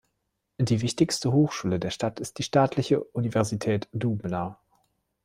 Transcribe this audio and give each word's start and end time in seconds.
Die 0.57 0.81
wichtigste 0.81 1.31
Hochschule 1.31 1.77
der 1.79 1.91
Stadt 1.91 2.19
ist 2.19 2.39
die 2.39 2.43
Staatliche 2.43 3.03
Universität 3.03 3.87
Dubna. 3.93 4.59